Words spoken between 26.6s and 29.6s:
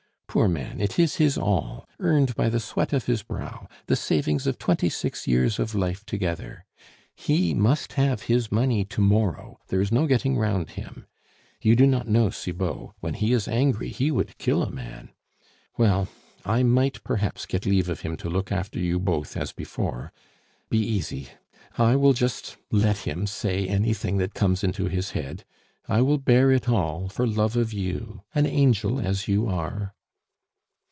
all for love of you, an angel as you